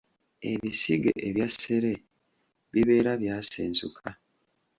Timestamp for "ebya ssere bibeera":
1.27-3.11